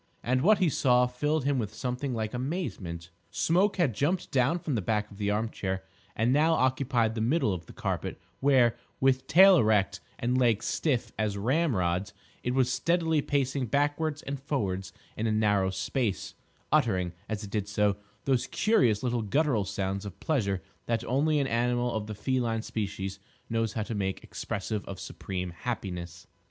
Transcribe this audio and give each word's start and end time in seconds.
And 0.23 0.41
what 0.41 0.57
he 0.57 0.67
saw 0.67 1.05
filled 1.05 1.45
him 1.45 1.59
with 1.59 1.75
something 1.75 2.15
like 2.15 2.33
amazement. 2.33 3.11
Smoke 3.29 3.75
had 3.77 3.93
jumped 3.93 4.31
down 4.31 4.57
from 4.57 4.73
the 4.73 4.81
back 4.81 5.11
of 5.11 5.19
the 5.19 5.29
arm 5.29 5.47
chair 5.51 5.83
and 6.15 6.33
now 6.33 6.53
occupied 6.53 7.13
the 7.13 7.21
middle 7.21 7.53
of 7.53 7.67
the 7.67 7.71
carpet, 7.71 8.19
where, 8.39 8.75
with 8.99 9.27
tail 9.27 9.57
erect 9.57 9.99
and 10.17 10.39
legs 10.39 10.65
stiff 10.65 11.11
as 11.19 11.37
ramrods, 11.37 12.15
it 12.41 12.55
was 12.55 12.73
steadily 12.73 13.21
pacing 13.21 13.67
backwards 13.67 14.23
and 14.23 14.39
forwards 14.41 14.91
in 15.15 15.27
a 15.27 15.31
narrow 15.31 15.69
space, 15.69 16.33
uttering, 16.71 17.11
as 17.29 17.43
it 17.43 17.51
did 17.51 17.67
so, 17.67 17.97
those 18.25 18.47
curious 18.47 19.03
little 19.03 19.21
guttural 19.21 19.65
sounds 19.65 20.03
of 20.03 20.19
pleasure 20.19 20.63
that 20.87 21.03
only 21.05 21.37
an 21.39 21.45
animal 21.45 21.93
of 21.93 22.07
the 22.07 22.15
feline 22.15 22.63
species 22.63 23.19
knows 23.51 23.73
how 23.73 23.83
to 23.83 23.93
make 23.93 24.23
expressive 24.23 24.83
of 24.85 24.99
supreme 24.99 25.51
happiness. 25.51 26.25